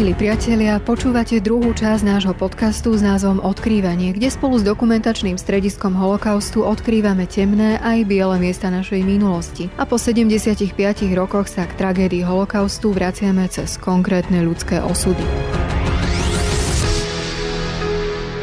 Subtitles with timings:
[0.00, 5.92] Milí priatelia, počúvate druhú časť nášho podcastu s názvom Odkrývanie, kde spolu s dokumentačným strediskom
[5.92, 9.68] holokaustu odkrývame temné aj biele miesta našej minulosti.
[9.76, 10.72] A po 75
[11.12, 15.20] rokoch sa k tragédii holokaustu vraciame cez konkrétne ľudské osudy.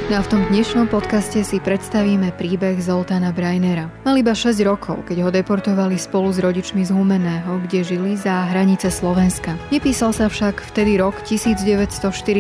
[0.08, 3.92] No a v tom dnešnom podcaste si predstavíme príbeh Zoltána Brajnera.
[4.08, 8.48] Mal iba 6 rokov, keď ho deportovali spolu s rodičmi z Humeného, kde žili za
[8.48, 9.60] hranice Slovenska.
[9.68, 12.40] Nepísal sa však vtedy rok 1942,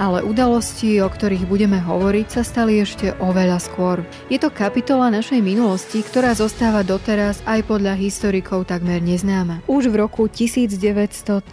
[0.00, 4.00] ale udalosti, o ktorých budeme hovoriť, sa stali ešte oveľa skôr.
[4.32, 9.60] Je to kapitola našej minulosti, ktorá zostáva doteraz aj podľa historikov takmer neznáma.
[9.68, 11.52] Už v roku 1938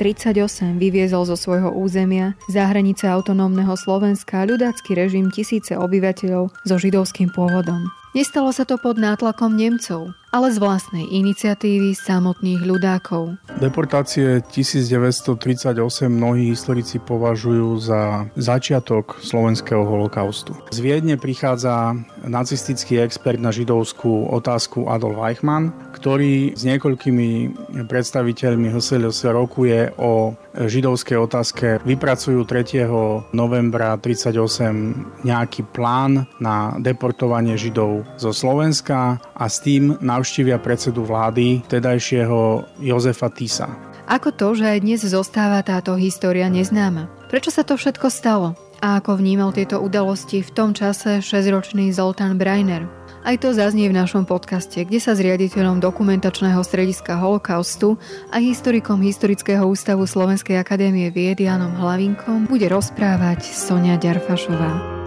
[0.80, 7.90] vyviezol zo svojho územia za hranice autonómneho Slovenska ľudácky režim tisíce obyvateľov so židovským pôvodom.
[8.14, 13.36] Nestalo sa to pod nátlakom Nemcov, ale z vlastnej iniciatívy samotných ľudákov.
[13.60, 20.56] Deportácie 1938 mnohí historici považujú za začiatok slovenského holokaustu.
[20.72, 27.30] Z Viedne prichádza nacistický expert na židovskú otázku Adolf Eichmann, ktorý s niekoľkými
[27.92, 31.68] predstaviteľmi HSLS rokuje o židovskej otázke.
[31.84, 32.88] Vypracujú 3.
[33.36, 41.66] novembra 1938 nejaký plán na deportovanie židov zo Slovenska a s tým navštívia predsedu vlády
[41.66, 43.74] tedajšieho Jozefa Tisa.
[44.06, 47.10] Ako to, že aj dnes zostáva táto história neznáma?
[47.34, 48.54] Prečo sa to všetko stalo?
[48.86, 52.86] A ako vnímal tieto udalosti v tom čase 6-ročný Zoltán Breiner?
[53.26, 57.98] Aj to zaznie v našom podcaste, kde sa s riaditeľom dokumentačného strediska holokaustu
[58.30, 65.01] a historikom Historického ústavu Slovenskej akadémie vied Janom Hlavinkom bude rozprávať Sonia Ďarfašová.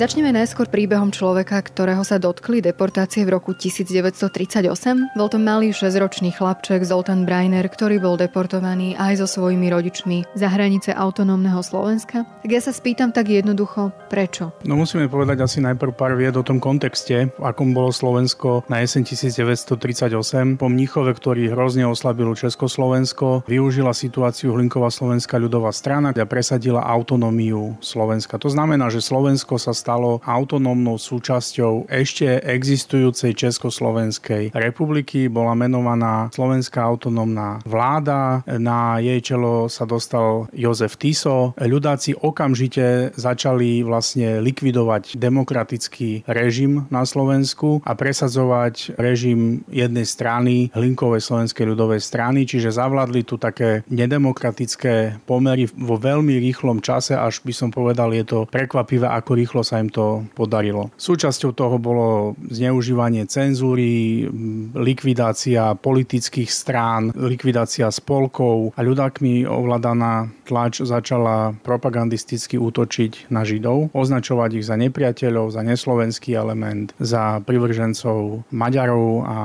[0.00, 4.64] Začneme najskôr príbehom človeka, ktorého sa dotkli deportácie v roku 1938.
[5.12, 10.48] Bol to malý 6-ročný chlapček Zoltán Breiner, ktorý bol deportovaný aj so svojimi rodičmi za
[10.48, 12.24] hranice autonómneho Slovenska.
[12.24, 14.56] Tak ja sa spýtam tak jednoducho, prečo?
[14.64, 18.80] No musíme povedať asi najprv pár vied o tom kontexte, v akom bolo Slovensko na
[18.80, 20.56] jeseň 1938.
[20.56, 27.76] Po Mníchove, ktorý hrozne oslabil Československo, využila situáciu Hlinková slovenská ľudová strana a presadila autonómiu
[27.84, 28.40] Slovenska.
[28.40, 35.26] To znamená, že Slovensko sa stalo stalo autonómnou súčasťou ešte existujúcej Československej republiky.
[35.26, 38.46] Bola menovaná Slovenská autonómna vláda.
[38.46, 41.58] Na jej čelo sa dostal Jozef Tiso.
[41.58, 51.26] Ľudáci okamžite začali vlastne likvidovať demokratický režim na Slovensku a presadzovať režim jednej strany, Hlinkovej
[51.26, 57.50] slovenskej ľudovej strany, čiže zavládli tu také nedemokratické pomery vo veľmi rýchlom čase, až by
[57.50, 60.92] som povedal, je to prekvapivé, ako rýchlo sa im to podarilo.
[61.00, 64.28] Súčasťou toho bolo zneužívanie cenzúry,
[64.76, 74.60] likvidácia politických strán, likvidácia spolkov a ľudákmi ovládaná tlač začala propagandisticky útočiť na Židov, označovať
[74.60, 79.38] ich za nepriateľov, za neslovenský element, za privržencov Maďarov a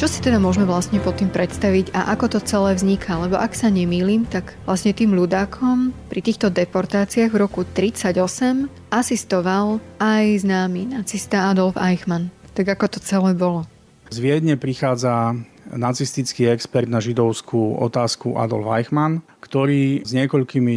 [0.07, 3.19] Si teda môžeme vlastne pod tým predstaviť a ako to celé vzniká?
[3.19, 9.83] Lebo ak sa nemýlim, tak vlastne tým ľudákom pri týchto deportáciách v roku 1938 asistoval
[9.99, 12.31] aj známy nacista Adolf Eichmann.
[12.55, 13.67] Tak ako to celé bolo?
[14.15, 15.35] Z Viedne prichádza
[15.73, 20.77] nacistický expert na židovskú otázku Adolf Eichmann, ktorý s niekoľkými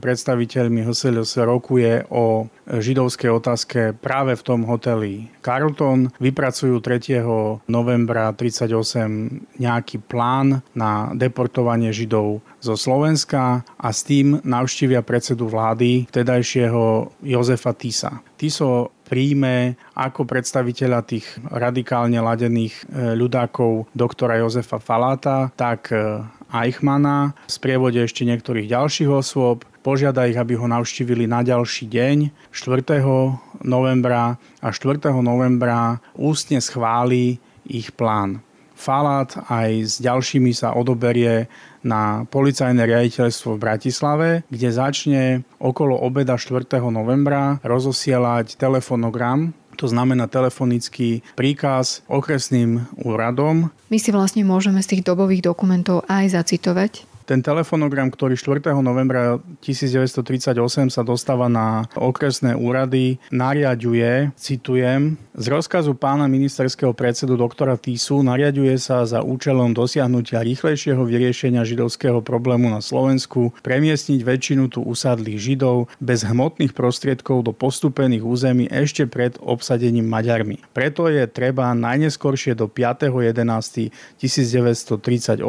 [0.00, 6.12] predstaviteľmi HSLS rokuje o židovskej otázke práve v tom hoteli Carlton.
[6.20, 7.24] Vypracujú 3.
[7.68, 16.06] novembra 1938 nejaký plán na deportovanie židov zo Slovenska a s tým navštívia predsedu vlády
[16.08, 18.22] vtedajšieho Jozefa Tisa.
[18.38, 27.36] Tiso príjme ako predstaviteľa tých radikálne ladených e, ľudákov doktora Jozefa Faláta, tak e, Eichmana,
[27.44, 33.68] v sprievode ešte niektorých ďalších osôb, požiada ich, aby ho navštívili na ďalší deň, 4.
[33.68, 35.12] novembra a 4.
[35.20, 37.36] novembra ústne schváli
[37.68, 38.40] ich plán.
[38.72, 45.22] Falát aj s ďalšími sa odoberie na policajné riaditeľstvo v Bratislave, kde začne
[45.58, 46.66] okolo obeda 4.
[46.90, 53.72] novembra rozosielať telefonogram to znamená telefonický príkaz okresným úradom.
[53.88, 58.74] My si vlastne môžeme z tých dobových dokumentov aj zacitovať ten telefonogram, ktorý 4.
[58.82, 67.80] novembra 1938 sa dostáva na okresné úrady, nariaduje, citujem, z rozkazu pána ministerského predsedu doktora
[67.80, 74.84] Tisu nariaduje sa za účelom dosiahnutia rýchlejšieho vyriešenia židovského problému na Slovensku premiestniť väčšinu tu
[74.84, 80.60] usadlých Židov bez hmotných prostriedkov do postupených území ešte pred obsadením Maďarmi.
[80.76, 85.40] Preto je treba najneskoršie do 5.11.1938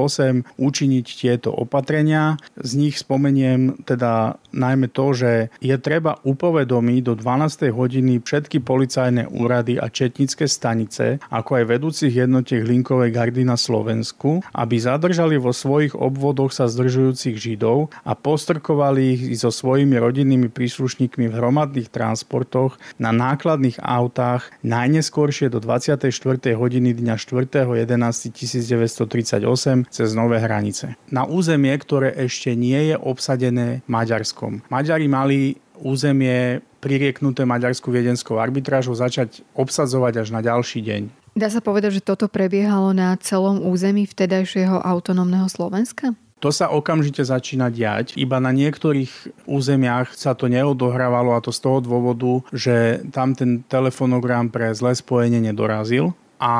[0.55, 2.35] učiniť tieto opatrenia.
[2.59, 5.31] Z nich spomeniem teda najmä to, že
[5.63, 7.71] je treba upovedomiť do 12.
[7.71, 14.43] hodiny všetky policajné úrady a četnické stanice, ako aj vedúcich jednotiek linkovej gardy na Slovensku,
[14.51, 21.31] aby zadržali vo svojich obvodoch sa zdržujúcich Židov a postrkovali ich so svojimi rodinnými príslušníkmi
[21.31, 26.09] v hromadných transportoch na nákladných autách najneskôršie do 24.
[26.57, 30.97] hodiny dňa 4.11.1938 cez nové hranice.
[31.13, 34.65] Na území územie, ktoré ešte nie je obsadené Maďarskom.
[34.73, 41.01] Maďari mali územie pririeknuté maďarskou viedenskou arbitrážou začať obsadzovať až na ďalší deň.
[41.37, 46.17] Dá sa povedať, že toto prebiehalo na celom území vtedajšieho autonómneho Slovenska?
[46.41, 48.17] To sa okamžite začína diať.
[48.17, 53.61] Iba na niektorých územiach sa to neodohrávalo a to z toho dôvodu, že tam ten
[53.69, 56.53] telefonogram pre zlé spojenie nedorazil a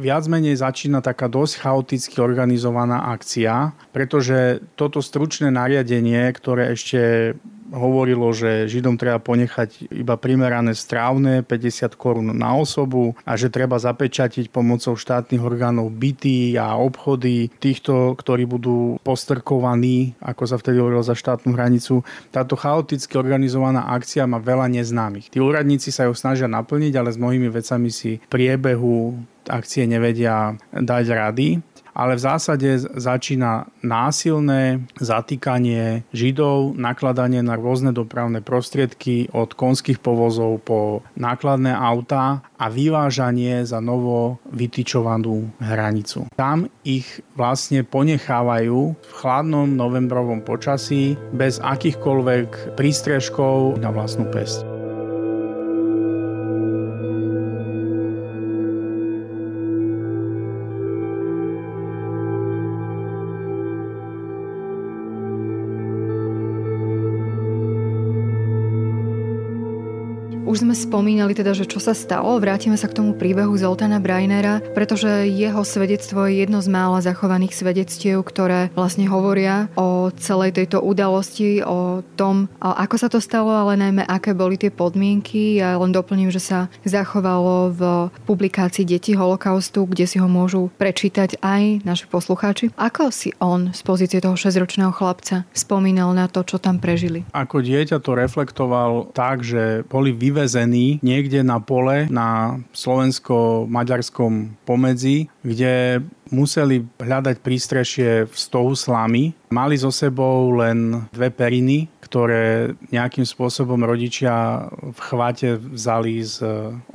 [0.00, 7.36] viac menej začína taká dosť chaoticky organizovaná akcia, pretože toto stručné nariadenie, ktoré ešte
[7.72, 13.76] hovorilo, že Židom treba ponechať iba primerané strávne 50 korún na osobu a že treba
[13.76, 21.04] zapečatiť pomocou štátnych orgánov byty a obchody týchto, ktorí budú postrkovaní, ako sa vtedy hovorilo
[21.04, 22.04] za štátnu hranicu.
[22.32, 25.28] Táto chaoticky organizovaná akcia má veľa neznámych.
[25.32, 29.16] Tí úradníci sa ju snažia naplniť, ale s mnohými vecami si priebehu
[29.48, 31.48] akcie nevedia dať rady.
[31.98, 40.62] Ale v zásade začína násilné zatýkanie Židov, nakladanie na rôzne dopravné prostriedky od konských povozov
[40.62, 46.30] po nákladné autá a vyvážanie za novo vytyčovanú hranicu.
[46.38, 54.77] Tam ich vlastne ponechávajú v chladnom novembrovom počasí bez akýchkoľvek prístrežkov na vlastnú pesť.
[70.58, 72.34] Už sme spomínali teda, že čo sa stalo.
[72.42, 77.54] Vrátime sa k tomu príbehu Zoltana Brainera, pretože jeho svedectvo je jedno z mála zachovaných
[77.54, 83.78] svedectiev, ktoré vlastne hovoria o celej tejto udalosti, o tom, ako sa to stalo, ale
[83.78, 85.62] najmä aké boli tie podmienky.
[85.62, 87.82] Ja len doplním, že sa zachovalo v
[88.26, 92.74] publikácii Deti holokaustu, kde si ho môžu prečítať aj naši poslucháči.
[92.74, 97.22] Ako si on z pozície toho 6-ročného chlapca spomínal na to, čo tam prežili?
[97.30, 105.28] Ako dieťa to reflektoval tak, že boli vyve vyvezení niekde na pole na slovensko-maďarskom pomedzi,
[105.44, 106.00] kde
[106.32, 109.36] museli hľadať prístrešie v stohu slamy.
[109.52, 116.40] Mali so sebou len dve periny, ktoré nejakým spôsobom rodičia v chvate vzali z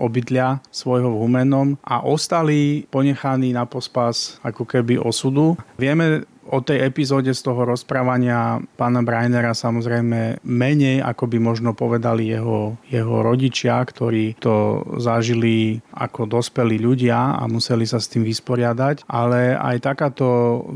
[0.02, 5.54] obydlia svojho v Humenom a ostali ponechaní na pospas ako keby osudu.
[5.78, 12.32] Vieme o tej epizóde z toho rozprávania pána Brainera samozrejme menej, ako by možno povedali
[12.32, 19.08] jeho, jeho rodičia, ktorí to zažili ako dospelí ľudia a museli sa s tým vysporiadať,
[19.10, 20.28] ale aj takáto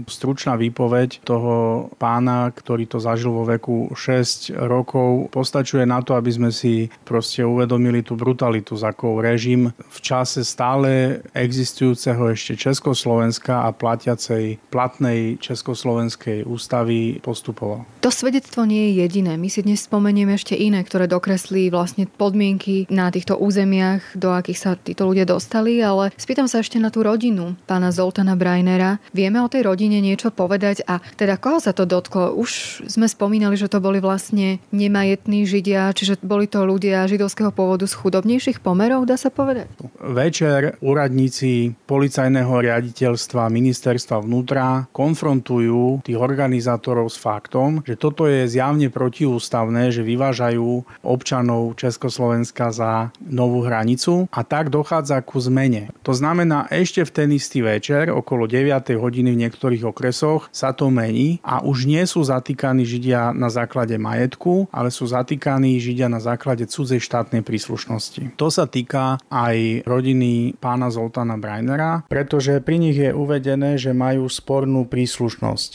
[0.10, 6.32] stručná výpoveď toho pána, ktorý to zažil vo veku 6 rokov, postačuje na to, aby
[6.34, 13.70] sme si proste uvedomili tú brutalitu, za akou režim v čase stále existujúceho ešte Československa
[13.70, 17.82] a platiacej platnej Československej Československej ústavy postupoval.
[18.06, 19.42] To svedectvo nie je jediné.
[19.42, 24.60] My si dnes spomenieme ešte iné, ktoré dokreslí vlastne podmienky na týchto územiach, do akých
[24.62, 29.02] sa títo ľudia dostali, ale spýtam sa ešte na tú rodinu pána Zoltana Brainera.
[29.18, 32.38] Vieme o tej rodine niečo povedať a teda koho sa to dotklo?
[32.38, 37.90] Už sme spomínali, že to boli vlastne nemajetní židia, čiže boli to ľudia židovského pôvodu
[37.90, 39.66] z chudobnejších pomerov, dá sa povedať?
[39.98, 48.44] Večer úradníci policajného riaditeľstva ministerstva vnútra konfrontujú konfrontujú tých organizátorov s faktom, že toto je
[48.52, 55.96] zjavne protiústavné, že vyvážajú občanov Československa za novú hranicu a tak dochádza ku zmene.
[56.04, 59.00] To znamená, ešte v ten istý večer, okolo 9.
[59.00, 63.96] hodiny v niektorých okresoch, sa to mení a už nie sú zatýkaní Židia na základe
[63.96, 68.36] majetku, ale sú zatýkaní Židia na základe cudzej štátnej príslušnosti.
[68.36, 74.28] To sa týka aj rodiny pána Zoltana Brainera, pretože pri nich je uvedené, že majú
[74.28, 75.72] spornú príslušnosť slušnosť.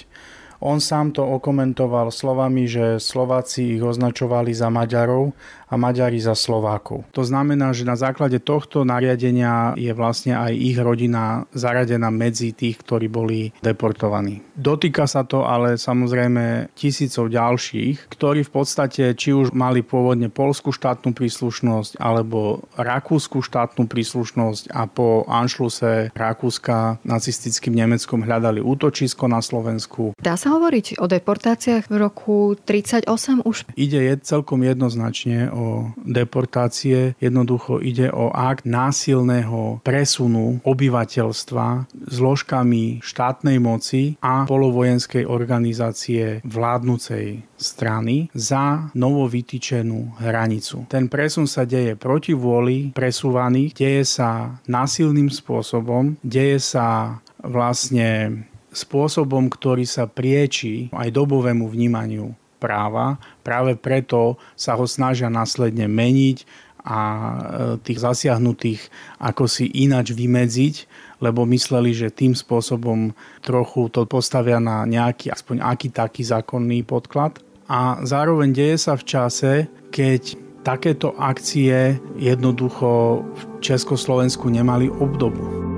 [0.63, 5.35] On sám to okomentoval slovami, že Slováci ich označovali za Maďarov
[5.73, 7.09] a Maďari za Slovákov.
[7.17, 12.85] To znamená, že na základe tohto nariadenia je vlastne aj ich rodina zaradená medzi tých,
[12.85, 14.45] ktorí boli deportovaní.
[14.53, 20.77] Dotýka sa to ale samozrejme tisícov ďalších, ktorí v podstate či už mali pôvodne polskú
[20.77, 29.41] štátnu príslušnosť alebo rakúsku štátnu príslušnosť a po Anšluse Rakúska nacistickým Nemeckom hľadali útočisko na
[29.41, 30.13] Slovensku.
[30.21, 33.09] Dá sa hovoriť o deportáciách v roku 38
[33.49, 33.65] už?
[33.73, 37.15] Ide je celkom jednoznačne o o deportácie.
[37.23, 48.27] Jednoducho ide o akt násilného presunu obyvateľstva zložkami štátnej moci a polovojenskej organizácie vládnucej strany
[48.35, 50.91] za novo vytýčenú hranicu.
[50.91, 58.43] Ten presun sa deje proti vôli presúvaných, deje sa násilným spôsobom, deje sa vlastne
[58.73, 63.19] spôsobom, ktorý sa prieči aj dobovému vnímaniu práva.
[63.43, 66.47] Práve preto sa ho snažia následne meniť
[66.87, 67.35] a e,
[67.83, 68.87] tých zasiahnutých
[69.19, 70.75] ako si inač vymedziť,
[71.23, 77.39] lebo mysleli, že tým spôsobom trochu to postavia na nejaký, aspoň aký taký zákonný podklad.
[77.71, 79.53] A zároveň deje sa v čase,
[79.95, 80.35] keď
[80.67, 85.72] takéto akcie jednoducho v Československu nemali obdobu.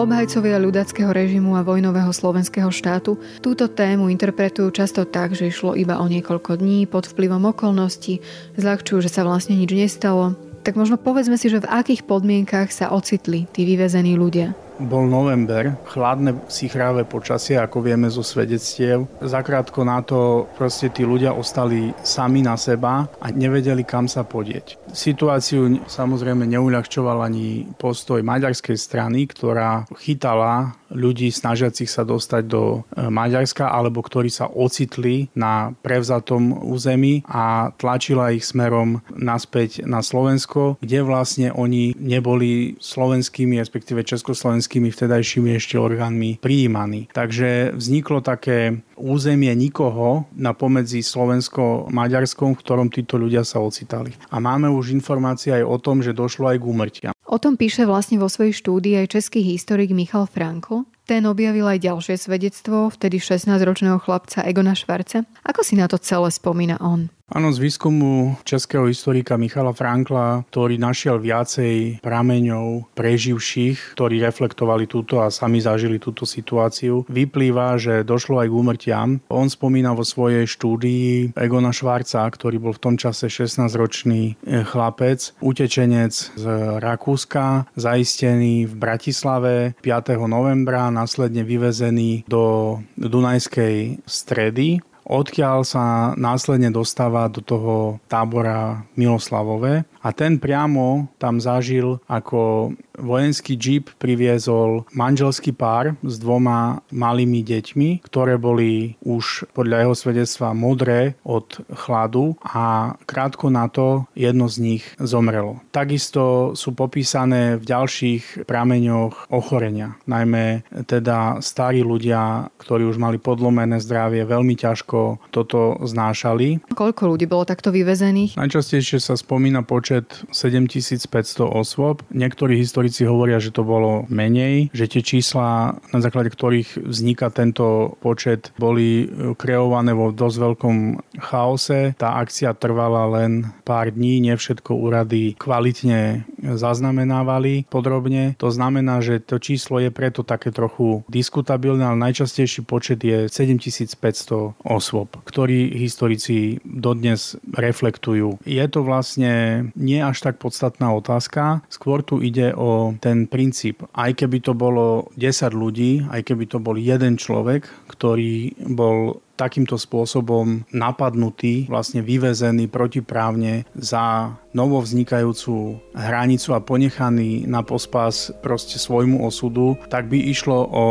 [0.00, 6.00] Obhajcovia ľudackého režimu a vojnového slovenského štátu túto tému interpretujú často tak, že išlo iba
[6.00, 8.24] o niekoľko dní pod vplyvom okolností,
[8.56, 10.40] zľahčujú, že sa vlastne nič nestalo.
[10.64, 15.76] Tak možno povedzme si, že v akých podmienkach sa ocitli tí vyvezení ľudia bol november,
[15.92, 19.04] chladné sichráve počasie, ako vieme zo svedectiev.
[19.20, 24.90] Zakrátko na to proste tí ľudia ostali sami na seba a nevedeli, kam sa podieť.
[24.90, 33.06] Situáciu samozrejme neuľahčoval ani postoj maďarskej strany, ktorá chytala ľudí snažiacich sa dostať do e,
[33.06, 40.76] Maďarska alebo ktorí sa ocitli na prevzatom území a tlačila ich smerom naspäť na Slovensko,
[40.82, 47.10] kde vlastne oni neboli slovenskými, respektíve československými slovenskými vtedajšími ešte orgánmi prijímaní.
[47.10, 54.14] Takže vzniklo také územie nikoho na pomedzi Slovensko-Maďarskom, v ktorom títo ľudia sa ocitali.
[54.30, 57.14] A máme už informácie aj o tom, že došlo aj k úmrtiam.
[57.26, 60.86] O tom píše vlastne vo svojej štúdii aj český historik Michal Frankl.
[61.10, 65.26] Ten objavil aj ďalšie svedectvo, vtedy 16-ročného chlapca Egona Švarca.
[65.42, 67.10] Ako si na to celé spomína on?
[67.30, 75.22] Áno, z výskumu českého historika Michala Frankla, ktorý našiel viacej prameňov preživších, ktorí reflektovali túto
[75.22, 79.08] a sami zažili túto situáciu, vyplýva, že došlo aj k úmrtiam.
[79.30, 85.30] On spomína vo svojej štúdii Egona Švarca, ktorý bol v tom čase 16-ročný e, chlapec,
[85.38, 86.44] utečenec z
[86.82, 90.18] Rakúska, zaistený v Bratislave 5.
[90.26, 94.84] novembra, následne vyvezený do Dunajskej stredy.
[95.10, 103.56] Odkiaľ sa následne dostáva do toho tábora Miloslavové a ten priamo tam zažil, ako vojenský
[103.56, 111.16] jeep priviezol manželský pár s dvoma malými deťmi, ktoré boli už podľa jeho svedectva modré
[111.24, 115.64] od chladu a krátko na to jedno z nich zomrelo.
[115.72, 123.80] Takisto sú popísané v ďalších prameňoch ochorenia, najmä teda starí ľudia, ktorí už mali podlomené
[123.80, 126.60] zdravie, veľmi ťažko toto znášali.
[126.76, 128.36] Koľko ľudí bolo takto vyvezených?
[128.36, 129.89] Najčastejšie sa spomína počet
[130.30, 132.06] 7500 osôb.
[132.14, 137.98] Niektorí historici hovoria, že to bolo menej, že tie čísla, na základe ktorých vzniká tento
[137.98, 140.76] počet, boli e, kreované vo dosť veľkom
[141.18, 141.98] chaose.
[141.98, 148.38] Tá akcia trvala len pár dní, nie všetko úrady kvalitne zaznamenávali podrobne.
[148.40, 154.56] To znamená, že to číslo je preto také trochu diskutabilné, ale najčastejší počet je 7500
[154.64, 158.40] osôb, ktorí historici dodnes reflektujú.
[158.46, 163.82] Je to vlastne nie až tak podstatná otázka, skôr tu ide o ten princíp.
[163.96, 169.80] Aj keby to bolo 10 ľudí, aj keby to bol jeden človek, ktorý bol takýmto
[169.80, 179.80] spôsobom napadnutý, vlastne vyvezený protiprávne za novovznikajúcu hranicu a ponechaný na pospas proste svojmu osudu,
[179.88, 180.84] tak by išlo o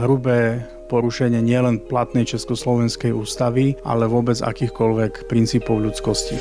[0.00, 6.40] hrubé porušenie nielen platnej Československej ústavy, ale vôbec akýchkoľvek princípov ľudskosti.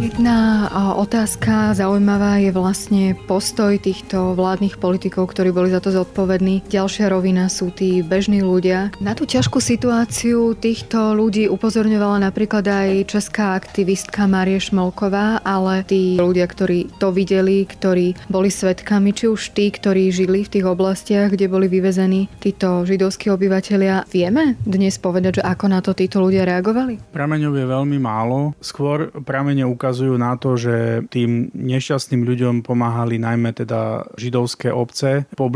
[0.00, 0.64] Jedna
[0.96, 6.64] otázka zaujímavá je vlastne postoj týchto vládnych politikov, ktorí boli za to zodpovední.
[6.72, 8.96] Ďalšia rovina sú tí bežní ľudia.
[8.96, 16.16] Na tú ťažkú situáciu týchto ľudí upozorňovala napríklad aj česká aktivistka Marie Šmolková, ale tí
[16.16, 21.28] ľudia, ktorí to videli, ktorí boli svetkami, či už tí, ktorí žili v tých oblastiach,
[21.28, 26.48] kde boli vyvezení títo židovskí obyvateľia, vieme dnes povedať, že ako na to títo ľudia
[26.48, 27.12] reagovali?
[27.12, 28.56] Prameňov je veľmi málo.
[28.64, 35.26] Skôr pramene ukazujú poukazujú na to, že tým nešťastným ľuďom pomáhali najmä teda židovské obce
[35.34, 35.50] po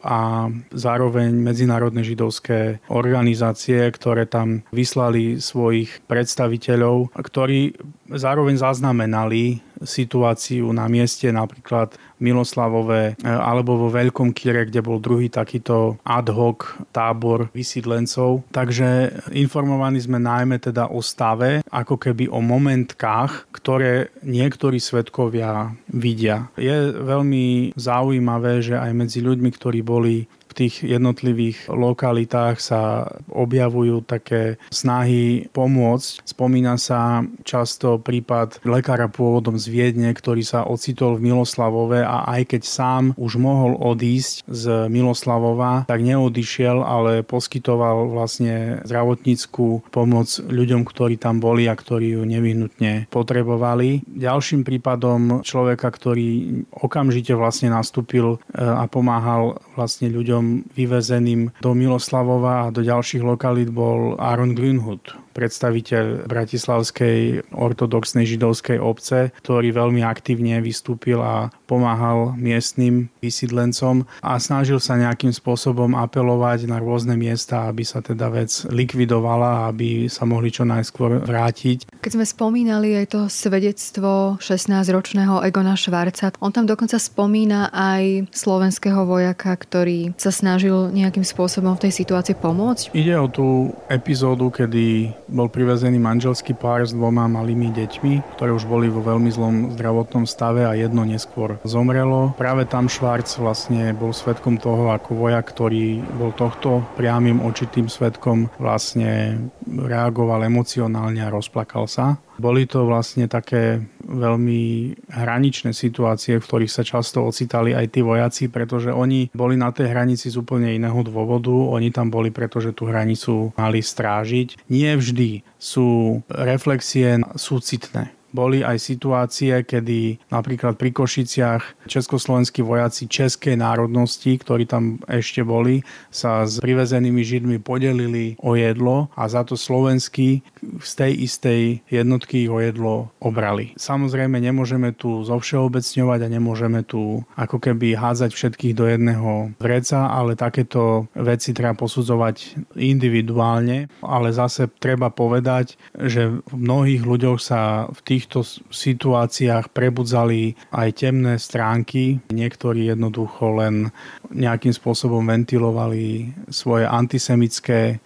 [0.00, 7.76] a zároveň medzinárodné židovské organizácie, ktoré tam vyslali svojich predstaviteľov, ktorí
[8.08, 15.28] zároveň zaznamenali situáciu na mieste, napríklad Miloslavové e, alebo vo Veľkom Kire, kde bol druhý
[15.28, 18.46] takýto ad hoc tábor vysídlencov.
[18.52, 26.48] Takže informovaní sme najmä teda o stave, ako keby o momentkách, ktoré niektorí svetkovia vidia.
[26.56, 30.24] Je veľmi zaujímavé, že aj medzi ľuďmi, ktorí boli
[30.56, 36.24] tých jednotlivých lokalitách sa objavujú také snahy pomôcť.
[36.24, 42.56] Spomína sa často prípad lekára pôvodom z Viedne, ktorý sa ocitol v Miloslavove a aj
[42.56, 50.88] keď sám už mohol odísť z Miloslavova, tak neodišiel, ale poskytoval vlastne zdravotníckú pomoc ľuďom,
[50.88, 54.06] ktorí tam boli a ktorí ju nevyhnutne potrebovali.
[54.06, 60.45] Ďalším prípadom človeka, ktorý okamžite vlastne nastúpil e, a pomáhal vlastne ľuďom
[60.76, 69.36] vyvezeným do Miloslavova a do ďalších lokalít bol Aaron Grünhut, predstaviteľ Bratislavskej ortodoxnej židovskej obce,
[69.44, 76.80] ktorý veľmi aktívne vystúpil a pomáhal miestnym vysídlencom a snažil sa nejakým spôsobom apelovať na
[76.80, 82.00] rôzne miesta, aby sa teda vec likvidovala, aby sa mohli čo najskôr vrátiť.
[82.00, 89.04] Keď sme spomínali aj to svedectvo 16-ročného Egona Švarca, on tam dokonca spomína aj slovenského
[89.04, 92.94] vojaka, ktorý sa snažil nejakým spôsobom v tej situácii pomôcť.
[92.94, 93.46] Ide o tú
[93.90, 99.30] epizódu, kedy bol privezený manželský pár s dvoma malými deťmi, ktoré už boli vo veľmi
[99.30, 102.34] zlom zdravotnom stave a jedno neskôr zomrelo.
[102.38, 108.50] Práve tam Švarc vlastne bol svetkom toho, ako vojak, ktorý bol tohto priamým očitým svetkom,
[108.58, 112.18] vlastne reagoval emocionálne a rozplakal sa.
[112.40, 118.48] Boli to vlastne také veľmi hraničné situácie, v ktorých sa často ocitali aj tí vojaci,
[118.48, 121.52] pretože oni boli na tej hranici z úplne iného dôvodu.
[121.52, 124.68] Oni tam boli, pretože tú hranicu mali strážiť.
[124.72, 128.15] Nie vždy sú reflexie súcitné.
[128.36, 135.80] Boli aj situácie, kedy napríklad pri Košiciach československí vojaci českej národnosti, ktorí tam ešte boli,
[136.12, 140.44] sa s privezenými Židmi podelili o jedlo a za to slovenskí
[140.84, 143.72] z tej istej jednotky o jedlo obrali.
[143.80, 150.36] Samozrejme nemôžeme tu zovšeobecňovať a nemôžeme tu ako keby hádzať všetkých do jedného vreca, ale
[150.36, 158.00] takéto veci treba posudzovať individuálne, ale zase treba povedať, že v mnohých ľuďoch sa v
[158.02, 158.42] tých týchto
[158.74, 162.18] situáciách prebudzali aj temné stránky.
[162.34, 163.94] Niektorí jednoducho len
[164.34, 167.96] nejakým spôsobom ventilovali svoje antisemické e,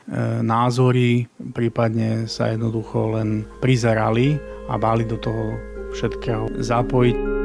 [0.44, 1.24] názory,
[1.56, 4.36] prípadne sa jednoducho len prizerali
[4.68, 5.56] a báli do toho
[5.96, 7.39] všetkého zapojiť.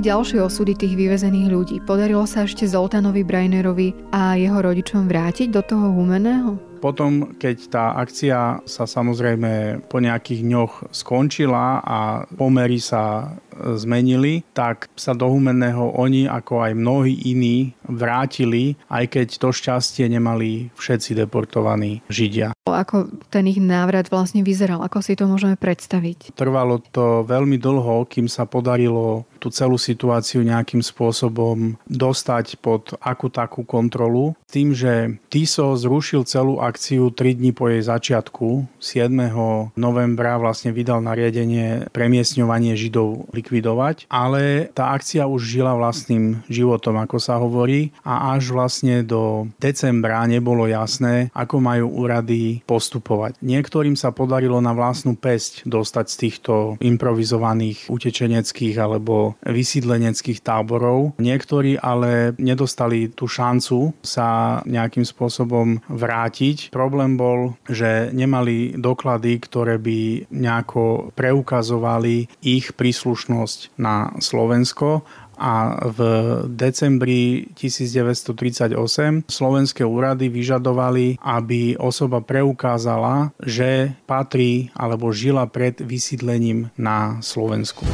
[0.00, 1.76] Boli ďalšie osudy tých vyvezených ľudí?
[1.84, 6.56] Podarilo sa ešte Zoltánovi Brainerovi a jeho rodičom vrátiť do toho humeného?
[6.80, 13.36] Potom, keď tá akcia sa samozrejme po nejakých dňoch skončila a pomery sa
[13.76, 20.06] zmenili, tak sa do Humenného oni, ako aj mnohí iní, vrátili, aj keď to šťastie
[20.08, 22.54] nemali všetci deportovaní Židia.
[22.70, 24.80] Ako ten ich návrat vlastne vyzeral?
[24.86, 26.38] Ako si to môžeme predstaviť?
[26.38, 33.32] Trvalo to veľmi dlho, kým sa podarilo tú celú situáciu nejakým spôsobom dostať pod akú
[33.32, 34.36] takú kontrolu.
[34.46, 39.10] Tým, že TISO zrušil celú akciu 3 dní po jej začiatku, 7.
[39.74, 43.49] novembra vlastne vydal nariadenie premiesňovanie Židov likvidovať,
[44.06, 50.22] ale tá akcia už žila vlastným životom, ako sa hovorí, a až vlastne do decembra
[50.28, 53.40] nebolo jasné, ako majú úrady postupovať.
[53.42, 61.16] Niektorým sa podarilo na vlastnú pesť dostať z týchto improvizovaných utečeneckých alebo vysídleneckých táborov.
[61.18, 66.70] Niektorí ale nedostali tú šancu sa nejakým spôsobom vrátiť.
[66.70, 73.29] Problém bol, že nemali doklady, ktoré by nejako preukazovali ich príslušnosť
[73.78, 75.06] na Slovensko
[75.40, 76.00] a v
[76.52, 78.76] decembri 1938
[79.24, 87.88] slovenské úrady vyžadovali, aby osoba preukázala, že patrí alebo žila pred vysídlením na Slovensku.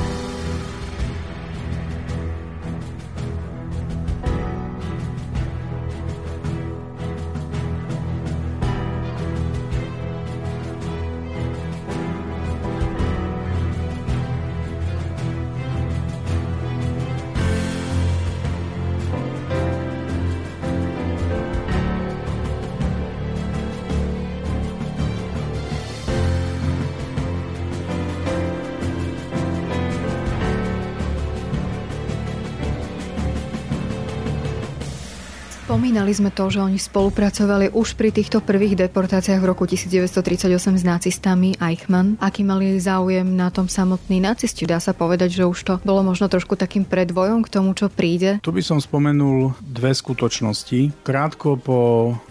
[35.77, 40.85] Spomínali sme to, že oni spolupracovali už pri týchto prvých deportáciách v roku 1938 s
[40.89, 42.17] nacistami Eichmann.
[42.17, 44.65] Aký mali záujem na tom samotný nacisti?
[44.65, 48.41] Dá sa povedať, že už to bolo možno trošku takým predvojom k tomu, čo príde?
[48.41, 51.05] Tu by som spomenul dve skutočnosti.
[51.05, 51.81] Krátko po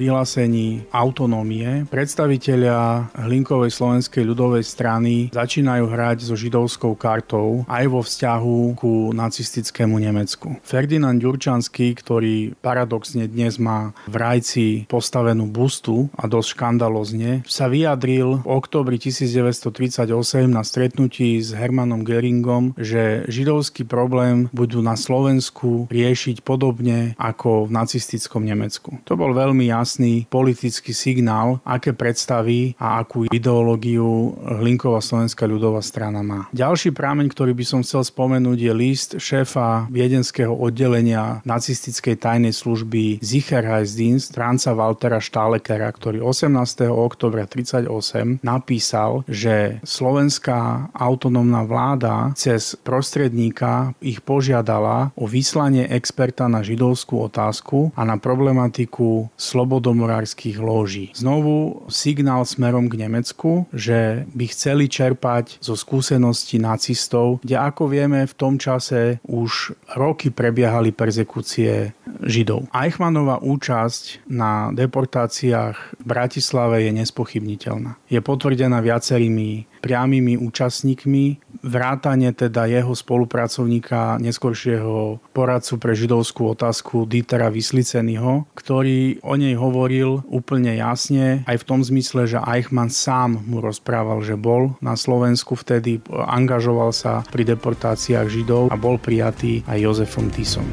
[0.01, 8.58] vyhlásení autonómie predstavitelia Hlinkovej slovenskej ľudovej strany začínajú hrať so židovskou kartou aj vo vzťahu
[8.73, 10.58] ku nacistickému Nemecku.
[10.65, 18.39] Ferdinand Ďurčanský, ktorý paradoxne dnes má v Rajci postavenú bustu a dosť škandalozne, sa vyjadril
[18.39, 20.08] v oktobri 1938
[20.48, 27.71] na stretnutí s Hermanom Geringom, že židovský problém budú na Slovensku riešiť podobne ako v
[27.76, 29.04] nacistickom Nemecku.
[29.04, 36.24] To bol veľmi jasný politický signál, aké predstavy a akú ideológiu Hlinková slovenská ľudová strana
[36.24, 36.48] má.
[36.56, 43.19] Ďalší prámeň, ktorý by som chcel spomenúť, je list šéfa viedenského oddelenia nacistickej tajnej služby
[43.26, 46.86] Sicherheitsdienst Franca Waltera Stálekera, ktorý 18.
[46.94, 56.62] oktobra 1938 napísal, že slovenská autonómna vláda cez prostredníka ich požiadala o vyslanie experta na
[56.62, 61.10] židovskú otázku a na problematiku slobodomorárskych lóží.
[61.18, 68.30] Znovu signál smerom k Nemecku, že by chceli čerpať zo skúseností nacistov, kde ako vieme
[68.30, 72.68] v tom čase už roky prebiehali persekúcie Židov.
[72.76, 78.02] Eichmann Eichmannová účasť na deportáciách v Bratislave je nespochybniteľná.
[78.10, 87.54] Je potvrdená viacerými priamými účastníkmi, vrátane teda jeho spolupracovníka, neskoršieho poradcu pre židovskú otázku Dietera
[87.54, 93.62] Vyslicenyho, ktorý o nej hovoril úplne jasne, aj v tom zmysle, že Eichmann sám mu
[93.62, 99.78] rozprával, že bol na Slovensku vtedy, angažoval sa pri deportáciách Židov a bol prijatý aj
[99.78, 100.65] Jozefom Tisom.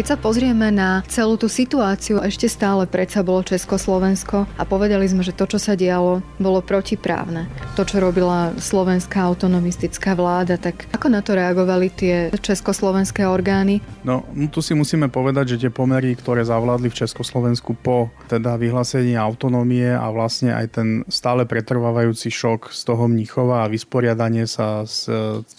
[0.00, 5.20] Keď sa pozrieme na celú tú situáciu, ešte stále predsa bolo Československo a povedali sme,
[5.20, 7.44] že to, čo sa dialo, bolo protiprávne.
[7.76, 13.84] To, čo robila slovenská autonomistická vláda, tak ako na to reagovali tie československé orgány?
[14.00, 18.56] No, no tu si musíme povedať, že tie pomery, ktoré zavládli v Československu po teda
[18.56, 24.80] vyhlásení autonómie a vlastne aj ten stále pretrvávajúci šok z toho Mnichova a vysporiadanie sa
[24.88, 25.04] s,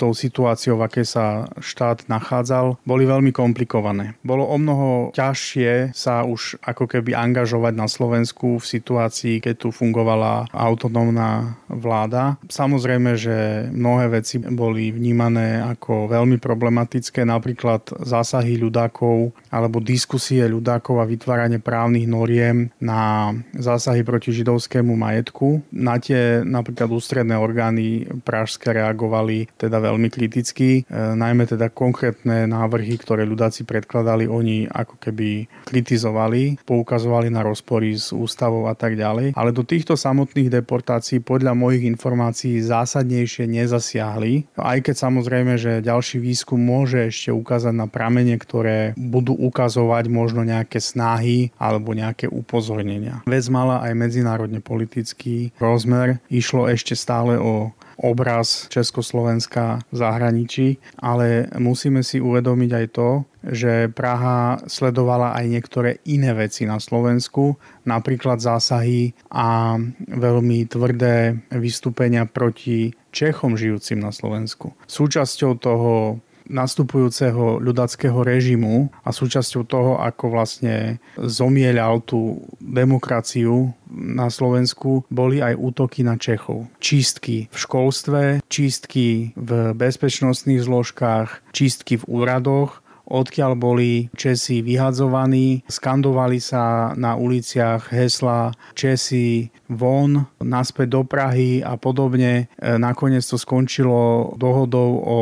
[0.02, 6.24] tou situáciou, v akej sa štát nachádzal, boli veľmi komplikované bolo o mnoho ťažšie sa
[6.24, 12.40] už ako keby angažovať na Slovensku v situácii, keď tu fungovala autonómna vláda.
[12.48, 21.04] Samozrejme, že mnohé veci boli vnímané ako veľmi problematické, napríklad zásahy ľudákov alebo diskusie ľudákov
[21.04, 25.60] a vytváranie právnych noriem na zásahy proti židovskému majetku.
[25.76, 32.96] Na tie napríklad ústredné orgány pražské reagovali teda veľmi kriticky, e, najmä teda konkrétne návrhy,
[32.96, 38.94] ktoré ľudáci predkladali mali oni ako keby kritizovali, poukazovali na rozpory s ústavou a tak
[38.94, 39.34] ďalej.
[39.34, 44.54] Ale do týchto samotných deportácií podľa mojich informácií zásadnejšie nezasiahli.
[44.62, 50.46] Aj keď samozrejme, že ďalší výskum môže ešte ukázať na pramene, ktoré budú ukazovať možno
[50.46, 53.26] nejaké snahy alebo nejaké upozornenia.
[53.26, 56.22] Vec mala aj medzinárodne politický rozmer.
[56.30, 63.10] Išlo ešte stále o obraz Československa v zahraničí, ale musíme si uvedomiť aj to,
[63.42, 69.78] že Praha sledovala aj niektoré iné veci na Slovensku, napríklad zásahy a
[70.10, 74.74] veľmi tvrdé vystúpenia proti Čechom žijúcim na Slovensku.
[74.86, 85.08] Súčasťou toho nastupujúceho ľudackého režimu a súčasťou toho, ako vlastne zomieľal tú demokraciu na Slovensku,
[85.08, 86.68] boli aj útoky na Čechov.
[86.84, 95.68] Čistky v školstve, čistky v bezpečnostných zložkách, čistky v úradoch odkiaľ boli Česi vyhadzovaní.
[95.68, 102.48] Skandovali sa na uliciach hesla Česi von, naspäť do Prahy a podobne.
[102.56, 105.20] E, nakoniec to skončilo dohodou o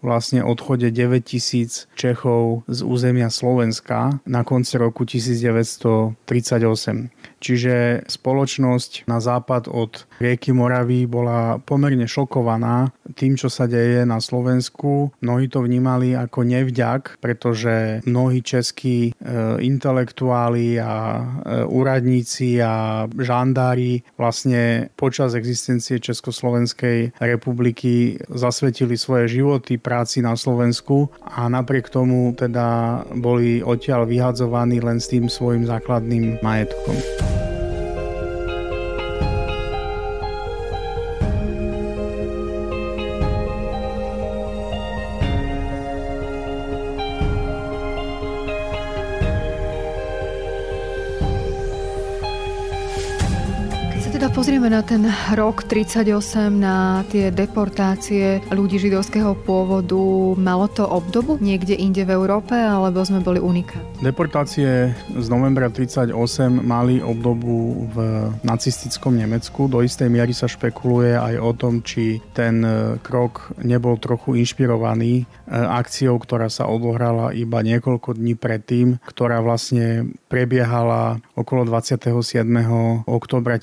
[0.00, 6.16] vlastne odchode 9 tisíc Čechov z územia Slovenska na konci roku 1938.
[7.40, 14.20] Čiže spoločnosť na západ od rieky Moravy bola pomerne šokovaná tým, čo sa deje na
[14.20, 15.10] Slovensku.
[15.24, 19.12] Mnohí to vnímali ako nevďak, pretože mnohí českí e,
[19.64, 21.22] intelektuáli a e,
[21.64, 31.48] úradníci a žandári vlastne počas existencie Československej republiky zasvetili svoje životy práci na Slovensku a
[31.48, 37.39] napriek tomu teda boli odtiaľ vyhadzovaní len s tým svojim základným majetkom.
[54.70, 55.02] Na ten
[55.34, 56.14] rok 38,
[56.54, 59.98] na tie deportácie ľudí židovského pôvodu,
[60.38, 63.82] malo to obdobu niekde inde v Európe, alebo sme boli unikát?
[63.98, 66.14] Deportácie z novembra 38
[66.62, 67.96] mali obdobu v
[68.46, 69.66] nacistickom Nemecku.
[69.66, 75.26] Do istej miery sa špekuluje aj o tom, či ten e, krok nebol trochu inšpirovaný
[75.26, 82.46] e, akciou, ktorá sa odohrala iba niekoľko dní predtým, ktorá vlastne prebiehala okolo 27.
[83.10, 83.58] oktobra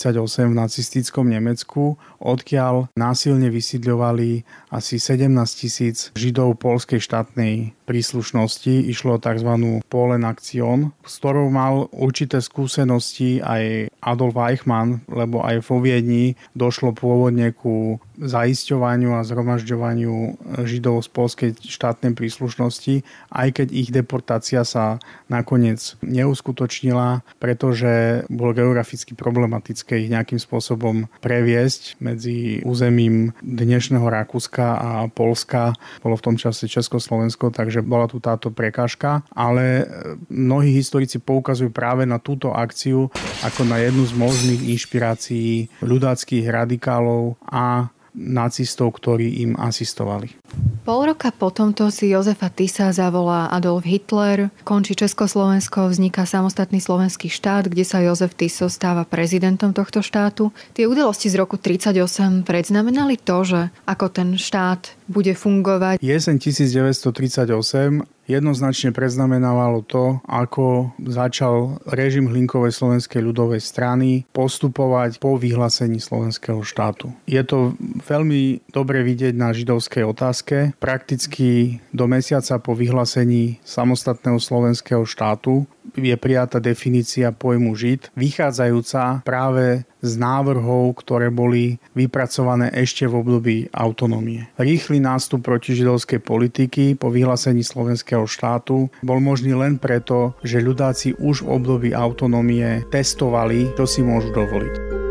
[0.00, 5.28] 1938 v nacistickom Nemecku, odkiaľ násilne vysídľovali asi 17
[5.60, 8.86] tisíc židov polskej štátnej príslušnosti.
[8.86, 9.50] Išlo o tzv.
[9.90, 16.94] Polen Aktion, s ktorou mal určité skúsenosti aj Adolf Eichmann, lebo aj vo Viedni došlo
[16.94, 25.02] pôvodne ku zaisťovaniu a zhromažďovaniu židov z polskej štátnej príslušnosti, aj keď ich deportácia sa
[25.26, 34.90] nakoniec neuskutočnila, pretože bolo geograficky problematické ich nejakým spôsobom previesť medzi územím dnešného Rakúska a
[35.10, 35.74] Polska.
[36.04, 39.86] Bolo v tom čase Československo, takže bola tu táto prekážka, ale
[40.28, 43.10] mnohí historici poukazujú práve na túto akciu
[43.42, 50.34] ako na jednu z možných inšpirácií ľudáckých radikálov a nacistov, ktorí im asistovali.
[50.82, 57.30] Pol roka potom to si Jozefa Tisa zavolá Adolf Hitler, končí Československo, vzniká samostatný slovenský
[57.30, 60.50] štát, kde sa Jozef Tiso stáva prezidentom tohto štátu.
[60.74, 66.02] Tie udalosti z roku 1938 predznamenali to, že ako ten štát bude fungovať.
[66.02, 75.98] Jeseň 1938 jednoznačne preznamenávalo to, ako začal režim Hlinkovej slovenskej ľudovej strany postupovať po vyhlásení
[75.98, 77.10] slovenského štátu.
[77.26, 77.74] Je to
[78.06, 80.56] veľmi dobre vidieť na židovskej otázke.
[80.78, 85.66] Prakticky do mesiaca po vyhlásení samostatného slovenského štátu
[85.96, 93.56] je prijatá definícia pojmu žid, vychádzajúca práve z návrhov, ktoré boli vypracované ešte v období
[93.72, 94.48] autonómie.
[94.56, 101.20] Rýchly nástup proti židovskej politiky po vyhlásení slovenského štátu bol možný len preto, že ľudáci
[101.20, 105.09] už v období autonómie testovali, čo si môžu dovoliť.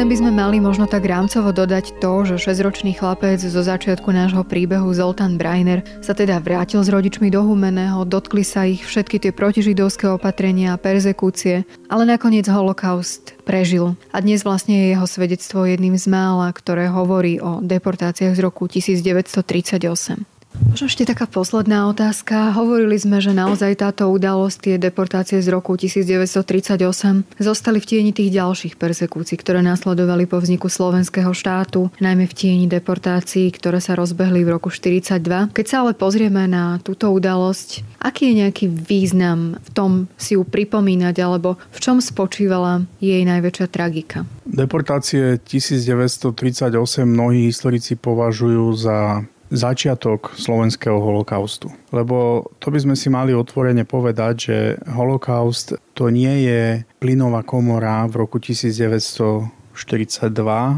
[0.00, 4.48] Sem by sme mali možno tak rámcovo dodať to, že 6-ročný chlapec zo začiatku nášho
[4.48, 9.28] príbehu Zoltán Breiner sa teda vrátil s rodičmi do Humeného, dotkli sa ich všetky tie
[9.28, 13.92] protižidovské opatrenia a perzekúcie, ale nakoniec holokaust prežil.
[14.08, 18.72] A dnes vlastne je jeho svedectvo jedným z mála, ktoré hovorí o deportáciách z roku
[18.72, 20.29] 1938.
[20.68, 22.52] Možno ešte taká posledná otázka.
[22.52, 28.28] Hovorili sme, že naozaj táto udalosť, tie deportácie z roku 1938 zostali v tieni tých
[28.36, 34.44] ďalších persekúcií, ktoré následovali po vzniku slovenského štátu, najmä v tieni deportácií, ktoré sa rozbehli
[34.44, 35.56] v roku 1942.
[35.56, 40.44] Keď sa ale pozrieme na túto udalosť, aký je nejaký význam v tom si ju
[40.44, 44.28] pripomínať, alebo v čom spočívala jej najväčšia tragika?
[44.44, 46.74] Deportácie 1938
[47.06, 51.74] mnohí historici považujú za začiatok slovenského holokaustu.
[51.90, 56.62] Lebo to by sme si mali otvorene povedať, že holokaust to nie je
[57.02, 59.50] plynová komora v roku 1942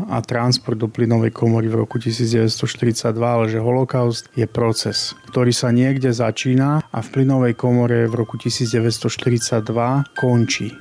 [0.08, 5.70] a transport do plynovej komory v roku 1942, ale že holokaust je proces, ktorý sa
[5.70, 10.72] niekde začína a v plynovej komore v roku 1942 končí.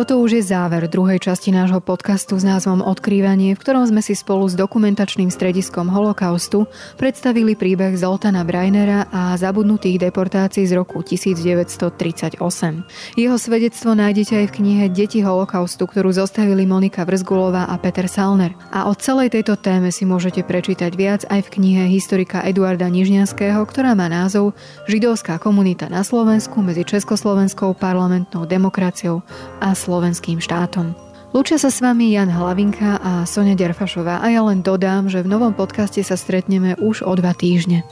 [0.00, 4.16] Toto už je záver druhej časti nášho podcastu s názvom Odkrývanie, v ktorom sme si
[4.16, 6.64] spolu s dokumentačným strediskom Holokaustu
[6.96, 12.40] predstavili príbeh Zoltana Breinera a zabudnutých deportácií z roku 1938.
[13.12, 18.56] Jeho svedectvo nájdete aj v knihe Deti holokaustu, ktorú zostavili Monika Vrzgulová a Peter Salner.
[18.72, 23.60] A o celej tejto téme si môžete prečítať viac aj v knihe historika Eduarda Nižňanského,
[23.68, 24.56] ktorá má názov
[24.88, 29.20] Židovská komunita na Slovensku medzi Československou parlamentnou demokraciou
[29.60, 30.94] a slovenským štátom.
[31.34, 35.34] Lúčia sa s vami Jan Hlavinka a Sonia Derfašová a ja len dodám, že v
[35.34, 37.82] novom podcaste sa stretneme už o dva týždne.